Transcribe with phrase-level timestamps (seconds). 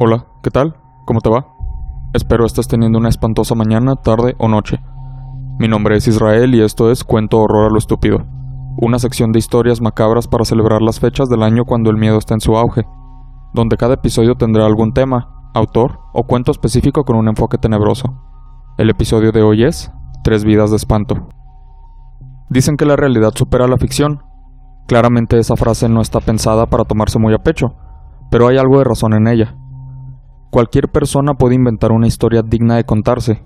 [0.00, 0.76] Hola, ¿qué tal?
[1.06, 1.48] ¿Cómo te va?
[2.12, 4.80] Espero estés teniendo una espantosa mañana, tarde o noche.
[5.58, 8.24] Mi nombre es Israel y esto es Cuento Horror a lo Estúpido,
[8.76, 12.34] una sección de historias macabras para celebrar las fechas del año cuando el miedo está
[12.34, 12.86] en su auge,
[13.52, 18.22] donde cada episodio tendrá algún tema, autor o cuento específico con un enfoque tenebroso.
[18.78, 19.90] El episodio de hoy es
[20.22, 21.26] Tres vidas de espanto.
[22.50, 24.22] Dicen que la realidad supera la ficción.
[24.86, 27.74] Claramente esa frase no está pensada para tomarse muy a pecho,
[28.30, 29.56] pero hay algo de razón en ella.
[30.50, 33.42] Cualquier persona puede inventar una historia digna de contarse,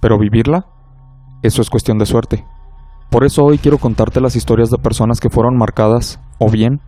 [0.00, 0.66] pero vivirla,
[1.42, 2.44] eso es cuestión de suerte.
[3.10, 6.80] Por eso hoy quiero contarte las historias de personas que fueron marcadas, o bien,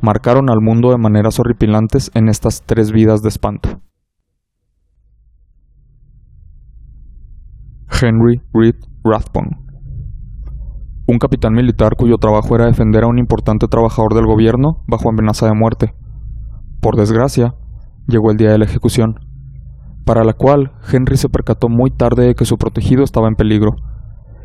[0.00, 3.80] marcaron al mundo de maneras horripilantes en estas tres vidas de espanto.
[8.00, 9.62] Henry Reed Rathbone
[11.06, 15.46] un capitán militar cuyo trabajo era defender a un importante trabajador del gobierno bajo amenaza
[15.46, 15.94] de muerte.
[16.80, 17.54] Por desgracia,
[18.06, 19.20] llegó el día de la ejecución,
[20.04, 23.76] para la cual Henry se percató muy tarde de que su protegido estaba en peligro.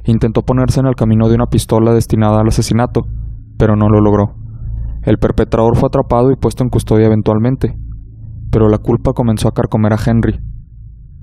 [0.05, 3.07] Intentó ponerse en el camino de una pistola destinada al asesinato,
[3.57, 4.35] pero no lo logró.
[5.03, 7.77] El perpetrador fue atrapado y puesto en custodia eventualmente,
[8.51, 10.39] pero la culpa comenzó a carcomer a Henry,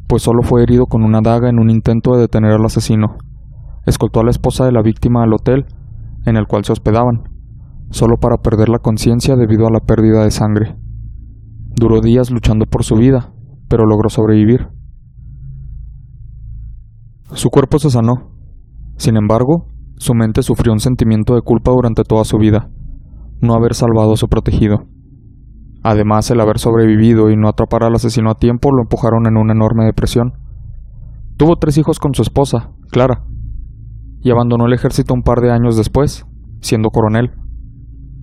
[0.08, 3.16] pues solo fue herido con una daga en un intento de detener al asesino.
[3.86, 5.66] Escoltó a la esposa de la víctima al hotel
[6.26, 7.24] en el cual se hospedaban,
[7.90, 10.76] solo para perder la conciencia debido a la pérdida de sangre.
[11.76, 13.32] Duró días luchando por su vida,
[13.68, 14.68] pero logró sobrevivir.
[17.32, 18.30] Su cuerpo se sanó.
[18.96, 22.70] Sin embargo, su mente sufrió un sentimiento de culpa durante toda su vida,
[23.40, 24.86] no haber salvado a su protegido.
[25.82, 29.52] Además, el haber sobrevivido y no atrapar al asesino a tiempo lo empujaron en una
[29.52, 30.34] enorme depresión.
[31.36, 33.24] Tuvo tres hijos con su esposa, Clara,
[34.20, 36.24] y abandonó el ejército un par de años después,
[36.60, 37.32] siendo coronel.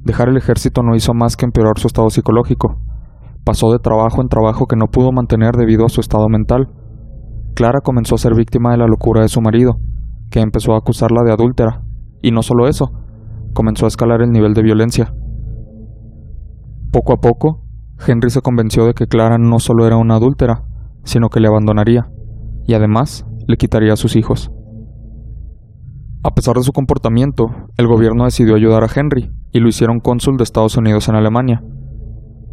[0.04, 2.82] Dejar el ejército no hizo más que empeorar su estado psicológico,
[3.52, 6.70] Pasó de trabajo en trabajo que no pudo mantener debido a su estado mental.
[7.54, 9.76] Clara comenzó a ser víctima de la locura de su marido,
[10.30, 11.84] que empezó a acusarla de adúltera,
[12.22, 12.94] y no solo eso,
[13.54, 15.14] comenzó a escalar el nivel de violencia.
[16.94, 17.66] Poco a poco,
[18.08, 20.64] Henry se convenció de que Clara no solo era una adúltera,
[21.04, 22.10] sino que le abandonaría,
[22.66, 24.50] y además le quitaría a sus hijos.
[26.24, 30.38] A pesar de su comportamiento, el gobierno decidió ayudar a Henry y lo hicieron cónsul
[30.38, 31.62] de Estados Unidos en Alemania,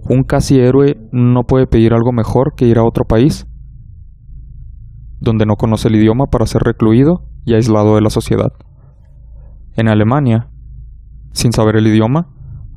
[0.09, 3.47] un casi héroe no puede pedir algo mejor que ir a otro país,
[5.21, 8.53] donde no conoce el idioma para ser recluido y aislado de la sociedad.
[9.77, 10.49] En Alemania,
[11.33, 12.29] sin saber el idioma,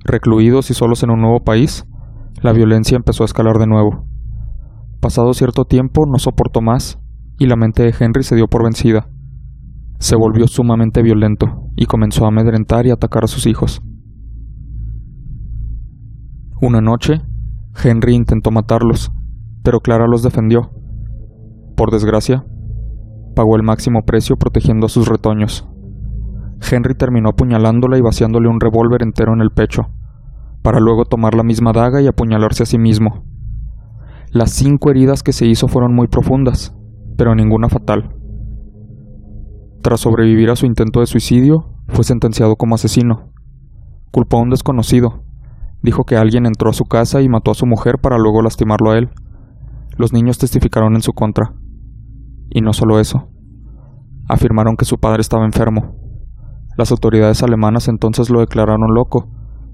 [0.04, 1.86] recluidos y solos en un nuevo país,
[2.42, 4.06] la violencia empezó a escalar de nuevo.
[5.00, 7.00] Pasado cierto tiempo no soportó más
[7.40, 9.10] y la mente de Henry se dio por vencida.
[10.00, 13.82] Se volvió sumamente violento y comenzó a amedrentar y atacar a sus hijos.
[16.64, 17.24] Una noche,
[17.84, 19.12] Henry intentó matarlos,
[19.64, 20.70] pero Clara los defendió.
[21.76, 22.46] Por desgracia,
[23.36, 25.68] pagó el máximo precio protegiendo a sus retoños.
[26.70, 29.90] Henry terminó apuñalándola y vaciándole un revólver entero en el pecho,
[30.62, 33.24] para luego tomar la misma daga y apuñalarse a sí mismo.
[34.30, 36.76] Las cinco heridas que se hizo fueron muy profundas,
[37.18, 38.16] pero ninguna fatal.
[39.82, 43.32] Tras sobrevivir a su intento de suicidio, fue sentenciado como asesino.
[44.12, 45.24] Culpó a un desconocido,
[45.84, 48.92] Dijo que alguien entró a su casa y mató a su mujer para luego lastimarlo
[48.92, 49.10] a él.
[49.98, 51.54] Los niños testificaron en su contra.
[52.50, 53.30] Y no solo eso.
[54.28, 55.96] Afirmaron que su padre estaba enfermo.
[56.78, 59.28] Las autoridades alemanas entonces lo declararon loco,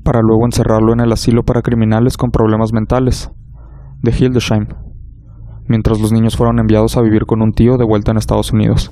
[0.03, 3.29] para luego encerrarlo en el asilo para criminales con problemas mentales,
[4.01, 4.67] de Hildesheim,
[5.67, 8.91] mientras los niños fueron enviados a vivir con un tío de vuelta en Estados Unidos.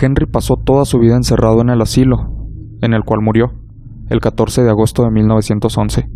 [0.00, 2.48] Henry pasó toda su vida encerrado en el asilo,
[2.80, 3.65] en el cual murió
[4.08, 6.08] el 14 de agosto de 1911.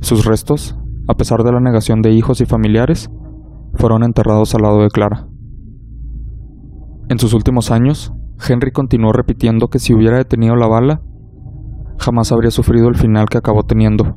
[0.00, 0.76] Sus restos,
[1.08, 3.10] a pesar de la negación de hijos y familiares,
[3.74, 5.26] fueron enterrados al lado de Clara.
[7.08, 8.12] En sus últimos años,
[8.48, 11.02] Henry continuó repitiendo que si hubiera detenido la bala,
[11.98, 14.16] jamás habría sufrido el final que acabó teniendo.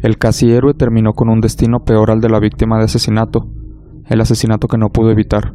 [0.00, 3.48] El casi héroe terminó con un destino peor al de la víctima de asesinato,
[4.06, 5.54] el asesinato que no pudo evitar,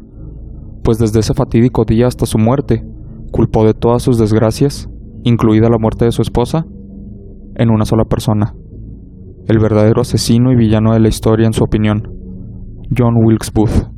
[0.82, 2.84] pues desde ese fatídico día hasta su muerte,
[3.30, 4.88] culpó de todas sus desgracias,
[5.22, 6.66] incluida la muerte de su esposa,
[7.54, 8.54] en una sola persona,
[9.46, 12.02] el verdadero asesino y villano de la historia en su opinión,
[12.96, 13.90] John Wilkes Booth,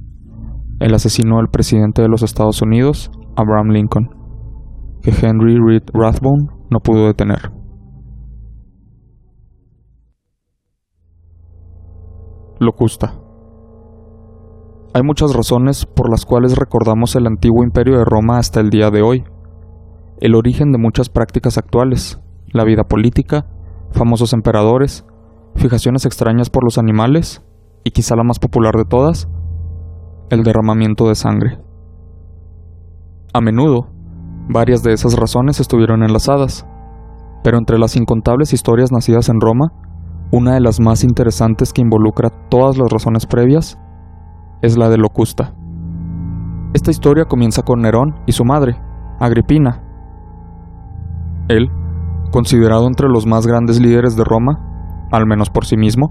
[0.81, 4.09] el asesino del presidente de los Estados Unidos, Abraham Lincoln,
[5.03, 7.51] que Henry Reed Rathbone no pudo detener.
[12.59, 13.15] Locusta.
[14.95, 18.91] Hay muchas razones por las cuales recordamos el antiguo imperio de Roma hasta el día
[18.91, 19.25] de hoy,
[20.21, 22.19] el origen de muchas prácticas actuales,
[22.53, 23.47] la vida política,
[23.93, 25.05] famosos emperadores,
[25.57, 27.43] fijaciones extrañas por los animales
[27.85, 29.29] y quizá la más popular de todas,
[30.31, 31.59] el derramamiento de sangre.
[33.33, 33.89] A menudo,
[34.49, 36.67] varias de esas razones estuvieron enlazadas,
[37.43, 39.73] pero entre las incontables historias nacidas en Roma,
[40.33, 43.79] una de las más interesantes que involucra todas las razones previas
[44.63, 45.55] es la de Locusta.
[46.75, 48.77] Esta historia comienza con Nerón y su madre,
[49.21, 49.83] Agripina.
[51.49, 51.71] Él,
[52.31, 56.11] considerado entre los más grandes líderes de Roma, al menos por sí mismo,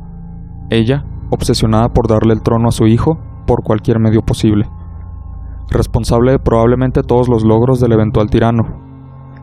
[0.70, 4.70] ella, obsesionada por darle el trono a su hijo por cualquier medio posible.
[5.70, 8.64] Responsable de probablemente todos los logros del eventual tirano,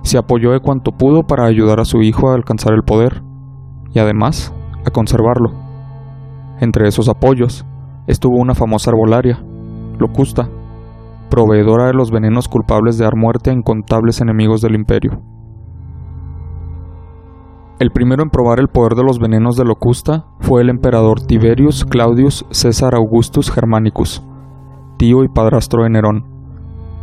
[0.02, 3.22] se apoyó de cuanto pudo para ayudar a su hijo a alcanzar el poder,
[3.92, 4.52] y además
[4.84, 5.52] a conservarlo.
[6.60, 7.64] Entre esos apoyos
[8.06, 9.44] estuvo una famosa arbolaria,
[9.98, 10.48] Locusta,
[11.30, 15.22] proveedora de los venenos culpables de dar muerte a incontables enemigos del imperio.
[17.78, 21.84] El primero en probar el poder de los venenos de Locusta fue el emperador Tiberius
[21.84, 24.22] Claudius César Augustus Germanicus,
[24.98, 26.24] tío y padrastro de Nerón.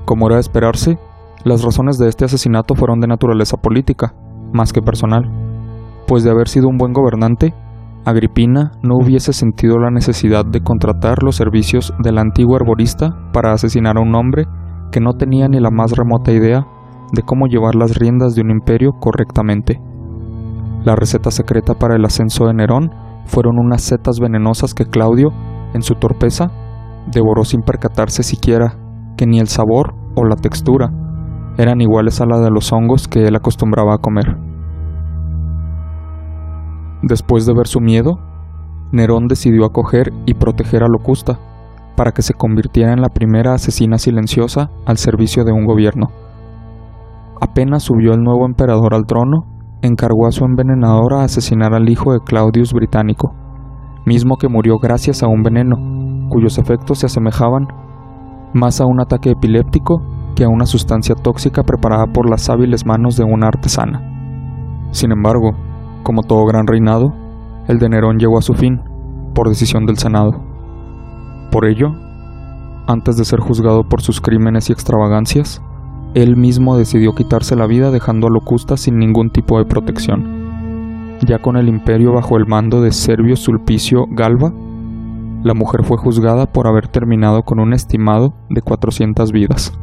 [0.06, 0.98] Como era de esperarse,
[1.44, 4.14] las razones de este asesinato fueron de naturaleza política,
[4.54, 5.30] más que personal,
[6.08, 7.54] pues de haber sido un buen gobernante,
[8.06, 13.98] Agripina no hubiese sentido la necesidad de contratar los servicios del antiguo arborista para asesinar
[13.98, 14.46] a un hombre
[14.92, 16.66] que no tenía ni la más remota idea
[17.12, 19.82] de cómo llevar las riendas de un imperio correctamente.
[20.84, 22.92] La receta secreta para el ascenso de Nerón
[23.26, 25.30] fueron unas setas venenosas que Claudio,
[25.74, 26.52] en su torpeza,
[27.12, 28.78] devoró sin percatarse siquiera
[29.18, 30.92] que ni el sabor o la textura
[31.58, 34.38] eran iguales a la de los hongos que él acostumbraba a comer.
[37.02, 38.18] Después de ver su miedo,
[38.92, 41.38] Nerón decidió acoger y proteger a Locusta
[41.98, 46.08] para que se convirtiera en la primera asesina silenciosa al servicio de un gobierno.
[47.42, 52.14] Apenas subió el nuevo emperador al trono, encargó a su envenenadora a asesinar al hijo
[52.14, 53.34] de Claudius Británico,
[54.06, 55.78] mismo que murió gracias a un veneno,
[56.30, 57.68] cuyos efectos se asemejaban
[58.54, 60.02] más a un ataque epiléptico
[60.36, 64.02] que a una sustancia tóxica preparada por las hábiles manos de una artesana.
[64.92, 65.52] Sin embargo,
[66.04, 67.14] como todo gran reinado,
[67.68, 68.82] el de Nerón llegó a su fin,
[69.36, 70.32] por decisión del Senado.
[71.52, 71.90] Por ello,
[72.88, 75.62] antes de ser juzgado por sus crímenes y extravagancias,
[76.16, 81.20] él mismo decidió quitarse la vida dejando a Locusta sin ningún tipo de protección.
[81.26, 84.52] Ya con el imperio bajo el mando de Servio Sulpicio Galba,
[85.44, 89.78] la mujer fue juzgada por haber terminado con un estimado de 400 vidas,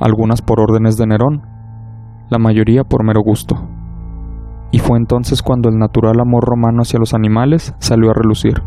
[0.00, 1.42] algunas por órdenes de Nerón,
[2.28, 3.56] la mayoría por mero gusto.
[4.70, 8.62] Y fue entonces cuando el natural amor romano hacia los animales salió a relucir.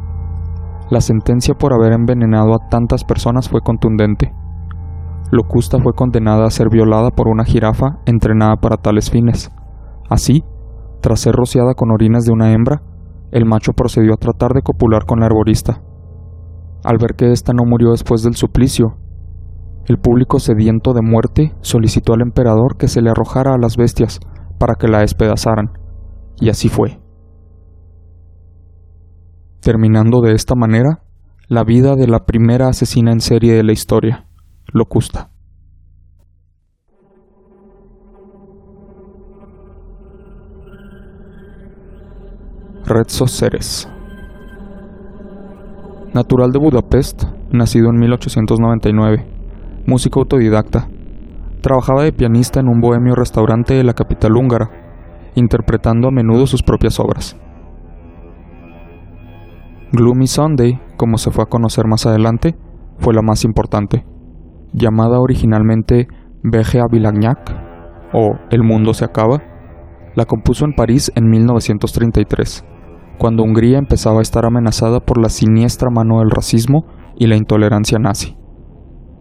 [0.89, 4.33] La sentencia por haber envenenado a tantas personas fue contundente
[5.31, 9.49] Locusta fue condenada a ser violada por una jirafa entrenada para tales fines.
[10.09, 10.43] Así,
[11.01, 12.83] tras ser rociada con orinas de una hembra,
[13.31, 15.81] el macho procedió a tratar de copular con la arborista.
[16.83, 18.97] Al ver que ésta no murió después del suplicio,
[19.85, 24.19] el público sediento de muerte solicitó al emperador que se le arrojara a las bestias
[24.59, 25.71] para que la despedazaran,
[26.39, 26.99] y así fue.
[29.61, 31.03] Terminando de esta manera
[31.47, 34.27] la vida de la primera asesina en serie de la historia.
[34.73, 35.29] Locusta.
[42.85, 43.89] Retso Ceres.
[46.13, 49.25] Natural de Budapest, nacido en 1899,
[49.87, 50.87] músico autodidacta,
[51.59, 54.71] trabajaba de pianista en un bohemio restaurante de la capital húngara,
[55.35, 57.35] interpretando a menudo sus propias obras.
[59.91, 62.55] Gloomy Sunday, como se fue a conocer más adelante,
[62.99, 64.05] fue la más importante
[64.73, 66.07] llamada originalmente
[66.43, 67.55] Veje a Villagnac
[68.13, 69.41] o El mundo se acaba,
[70.15, 72.65] la compuso en París en 1933,
[73.17, 76.85] cuando Hungría empezaba a estar amenazada por la siniestra mano del racismo
[77.15, 78.37] y la intolerancia nazi.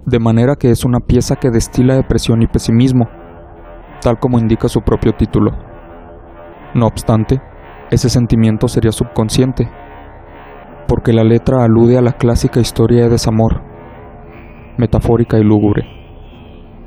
[0.07, 3.09] De manera que es una pieza que destila depresión y pesimismo,
[4.01, 5.53] tal como indica su propio título.
[6.75, 7.41] No obstante,
[7.91, 9.69] ese sentimiento sería subconsciente,
[10.89, 13.70] porque la letra alude a la clásica historia de desamor,
[14.81, 15.85] metafórica y lúgubre.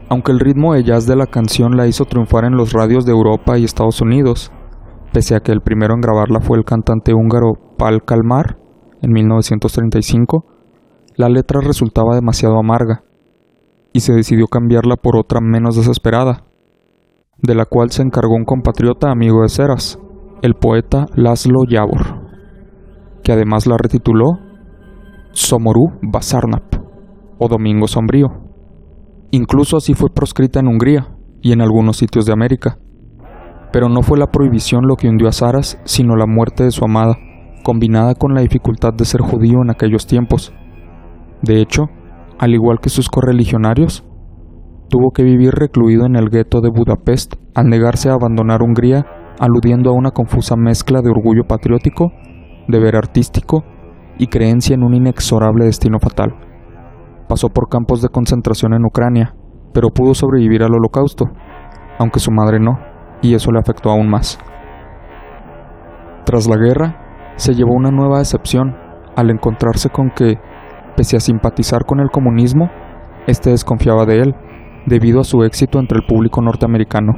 [0.10, 3.12] Aunque el ritmo de jazz de la canción la hizo triunfar en los radios de
[3.12, 4.52] Europa y Estados Unidos,
[5.14, 8.58] pese a que el primero en grabarla fue el cantante húngaro Pal Kalmar
[9.02, 10.46] en 1935,
[11.16, 13.04] la letra resultaba demasiado amarga,
[13.94, 16.46] y se decidió cambiarla por otra menos desesperada,
[17.38, 20.00] de la cual se encargó un compatriota amigo de Ceras,
[20.42, 22.22] el poeta Laszlo Yavor,
[23.24, 24.40] que además la retituló
[25.32, 26.73] Somoru Basarnap
[27.38, 28.28] o Domingo Sombrío.
[29.32, 31.08] Incluso así fue proscrita en Hungría
[31.42, 32.78] y en algunos sitios de América.
[33.72, 36.86] Pero no fue la prohibición lo que hundió a Saras, sino la muerte de su
[36.86, 37.18] amada,
[37.64, 40.54] combinada con la dificultad de ser judío en aquellos tiempos.
[41.42, 41.86] De hecho,
[42.38, 44.04] al igual que sus correligionarios,
[44.90, 49.06] tuvo que vivir recluido en el gueto de Budapest al negarse a abandonar Hungría,
[49.40, 52.12] aludiendo a una confusa mezcla de orgullo patriótico,
[52.68, 53.64] deber artístico
[54.20, 56.53] y creencia en un inexorable destino fatal.
[57.28, 59.36] Pasó por campos de concentración en Ucrania,
[59.74, 61.26] pero pudo sobrevivir al holocausto,
[61.98, 62.80] aunque su madre no,
[63.22, 64.38] y eso le afectó aún más.
[66.26, 68.76] Tras la guerra, se llevó una nueva decepción
[69.16, 70.38] al encontrarse con que,
[70.96, 72.70] pese a simpatizar con el comunismo,
[73.28, 74.36] éste desconfiaba de él,
[74.86, 77.14] debido a su éxito entre el público norteamericano.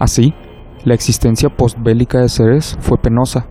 [0.00, 0.34] Así,
[0.84, 3.46] la existencia postbélica de Ceres fue penosa,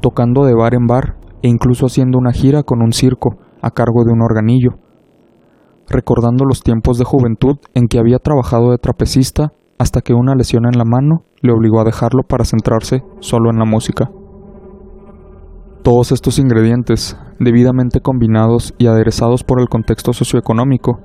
[0.00, 4.04] tocando de bar en bar e incluso haciendo una gira con un circo a cargo
[4.04, 4.79] de un organillo,
[5.90, 10.64] recordando los tiempos de juventud en que había trabajado de trapecista hasta que una lesión
[10.66, 14.10] en la mano le obligó a dejarlo para centrarse solo en la música.
[15.82, 21.00] Todos estos ingredientes, debidamente combinados y aderezados por el contexto socioeconómico,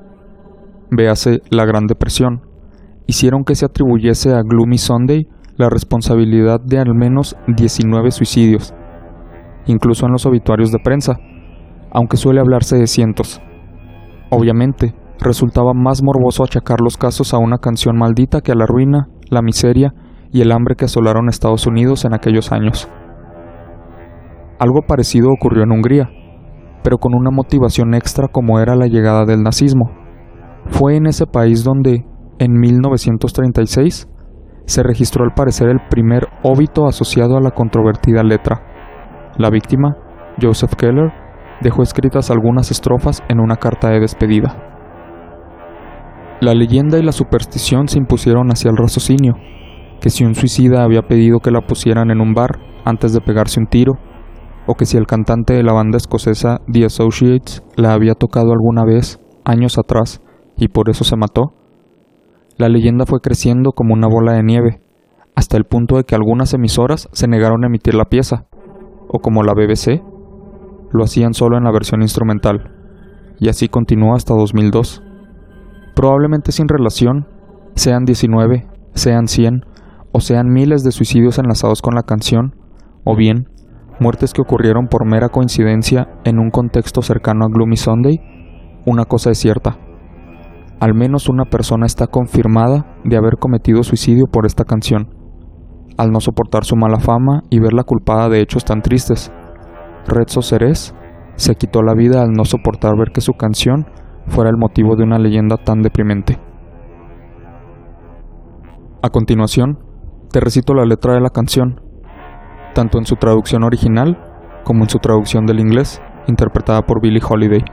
[0.92, 2.42] véase la Gran Depresión,
[3.08, 8.74] hicieron que se atribuyese a Gloomy Sunday la responsabilidad de al menos 19 suicidios,
[9.66, 11.18] incluso en los obituarios de prensa,
[11.92, 13.42] aunque suele hablarse de cientos.
[14.30, 19.08] Obviamente, resultaba más morboso achacar los casos a una canción maldita que a la ruina,
[19.30, 19.94] la miseria
[20.32, 22.90] y el hambre que asolaron Estados Unidos en aquellos años.
[24.60, 26.10] Algo parecido ocurrió en Hungría,
[26.84, 29.92] pero con una motivación extra como era la llegada del nazismo.
[30.68, 32.06] Fue en ese país donde,
[32.40, 34.08] en 1936,
[34.66, 38.62] se registró al parecer el primer óbito asociado a la controvertida letra.
[39.38, 39.98] La víctima,
[40.42, 41.12] Joseph Keller,
[41.62, 44.56] dejó escritas algunas estrofas en una carta de despedida.
[46.42, 49.36] La leyenda y la superstición se impusieron hacia el raciocinio,
[50.02, 53.60] que si un suicida había pedido que la pusieran en un bar antes de pegarse
[53.60, 53.94] un tiro,
[54.68, 58.84] o que si el cantante de la banda escocesa The Associates la había tocado alguna
[58.84, 60.22] vez, años atrás,
[60.58, 61.54] y por eso se mató,
[62.58, 64.82] la leyenda fue creciendo como una bola de nieve,
[65.36, 68.46] hasta el punto de que algunas emisoras se negaron a emitir la pieza,
[69.08, 70.02] o como la BBC,
[70.96, 72.72] lo hacían solo en la versión instrumental,
[73.40, 75.04] y así continuó hasta 2002.
[75.96, 77.28] Probablemente sin relación,
[77.76, 79.66] sean 19, sean 100,
[80.12, 82.56] o sean miles de suicidios enlazados con la canción,
[83.04, 83.50] o bien,
[84.00, 88.20] muertes que ocurrieron por mera coincidencia en un contexto cercano a Gloomy Sunday,
[88.86, 89.78] una cosa es cierta,
[90.80, 95.10] al menos una persona está confirmada de haber cometido suicidio por esta canción,
[95.98, 99.32] al no soportar su mala fama y verla culpada de hechos tan tristes.
[100.08, 100.96] Rezzo Ceres
[101.36, 103.88] se quitó la vida al no soportar ver que su canción
[104.28, 106.40] fuera el motivo de una leyenda tan deprimente.
[109.02, 109.80] A continuación,
[110.32, 111.82] te recito la letra de la canción,
[112.74, 114.18] tanto en su traducción original
[114.64, 117.64] como en su traducción del inglés, interpretada por Billie Holiday.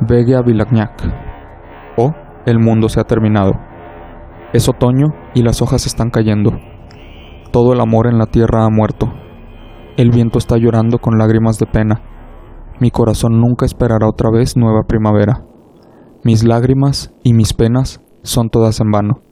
[0.00, 0.92] Vegue a Vilagnac.
[1.96, 2.12] O
[2.44, 3.54] el mundo se ha terminado.
[4.52, 6.52] Es otoño y las hojas están cayendo.
[7.50, 9.10] Todo el amor en la tierra ha muerto.
[9.96, 12.02] El viento está llorando con lágrimas de pena.
[12.80, 15.46] Mi corazón nunca esperará otra vez nueva primavera.
[16.22, 19.22] Mis lágrimas y mis penas son todas en vano.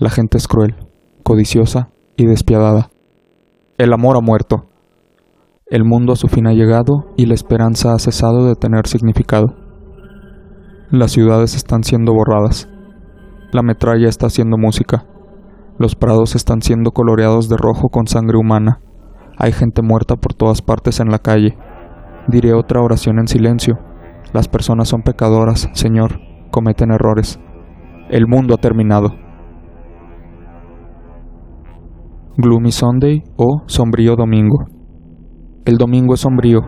[0.00, 0.76] La gente es cruel,
[1.24, 2.88] codiciosa y despiadada.
[3.76, 4.70] El amor ha muerto.
[5.66, 9.56] El mundo a su fin ha llegado y la esperanza ha cesado de tener significado.
[10.90, 12.66] Las ciudades están siendo borradas.
[13.52, 15.04] La metralla está haciendo música.
[15.78, 18.80] Los prados están siendo coloreados de rojo con sangre humana.
[19.38, 21.56] Hay gente muerta por todas partes en la calle.
[22.26, 23.78] Diré otra oración en silencio.
[24.32, 26.18] Las personas son pecadoras, Señor,
[26.50, 27.38] cometen errores.
[28.10, 29.10] El mundo ha terminado.
[32.36, 34.66] Gloomy Sunday o Sombrío Domingo.
[35.64, 36.60] El domingo es sombrío,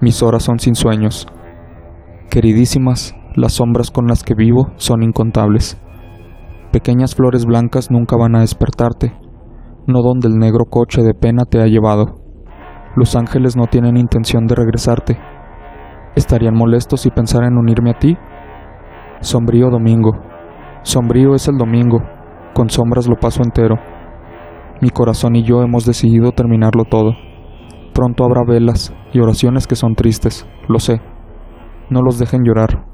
[0.00, 1.26] mis horas son sin sueños.
[2.30, 5.80] Queridísimas, las sombras con las que vivo son incontables.
[6.72, 9.14] Pequeñas flores blancas nunca van a despertarte,
[9.86, 12.20] no donde el negro coche de pena te ha llevado.
[12.96, 15.18] Los ángeles no tienen intención de regresarte.
[16.14, 18.16] ¿Estarían molestos si pensaran en unirme a ti?
[19.20, 20.12] Sombrío domingo.
[20.82, 22.02] Sombrío es el domingo,
[22.54, 23.76] con sombras lo paso entero.
[24.80, 27.12] Mi corazón y yo hemos decidido terminarlo todo.
[27.94, 31.00] Pronto habrá velas y oraciones que son tristes, lo sé.
[31.90, 32.86] No los dejen llorar.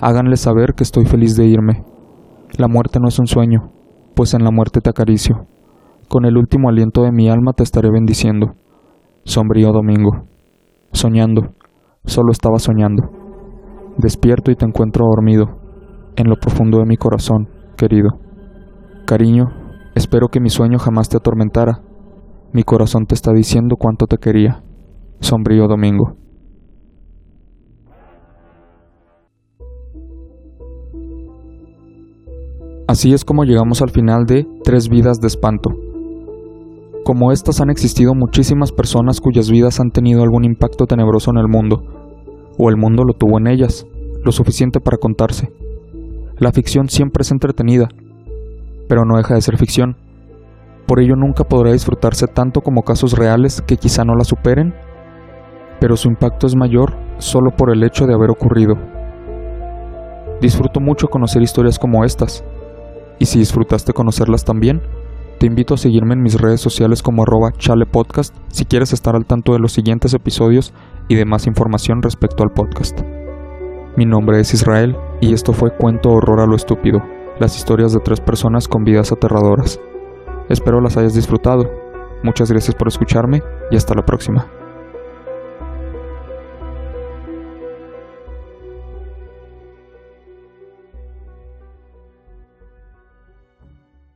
[0.00, 1.84] Háganle saber que estoy feliz de irme.
[2.58, 3.72] La muerte no es un sueño,
[4.14, 5.46] pues en la muerte te acaricio.
[6.08, 8.54] Con el último aliento de mi alma te estaré bendiciendo.
[9.24, 10.26] Sombrío domingo.
[10.92, 11.54] Soñando.
[12.04, 13.10] Solo estaba soñando.
[13.98, 15.46] Despierto y te encuentro dormido,
[16.16, 18.10] en lo profundo de mi corazón, querido.
[19.06, 19.46] Cariño,
[19.94, 21.80] espero que mi sueño jamás te atormentara.
[22.52, 24.62] Mi corazón te está diciendo cuánto te quería.
[25.20, 26.16] Sombrío Domingo.
[32.86, 35.85] Así es como llegamos al final de Tres vidas de espanto.
[37.06, 41.46] Como estas han existido muchísimas personas cuyas vidas han tenido algún impacto tenebroso en el
[41.46, 41.84] mundo,
[42.58, 43.86] o el mundo lo tuvo en ellas,
[44.24, 45.52] lo suficiente para contarse.
[46.40, 47.86] La ficción siempre es entretenida,
[48.88, 49.96] pero no deja de ser ficción.
[50.88, 54.74] Por ello nunca podrá disfrutarse tanto como casos reales que quizá no la superen,
[55.78, 58.74] pero su impacto es mayor solo por el hecho de haber ocurrido.
[60.40, 62.42] Disfruto mucho conocer historias como estas,
[63.20, 64.82] y si disfrutaste conocerlas también,
[65.38, 69.26] te invito a seguirme en mis redes sociales como arroba chalepodcast si quieres estar al
[69.26, 70.72] tanto de los siguientes episodios
[71.08, 73.00] y de más información respecto al podcast.
[73.96, 77.02] Mi nombre es Israel y esto fue Cuento Horror a lo Estúpido,
[77.38, 79.78] las historias de tres personas con vidas aterradoras.
[80.48, 81.64] Espero las hayas disfrutado.
[82.22, 84.46] Muchas gracias por escucharme y hasta la próxima.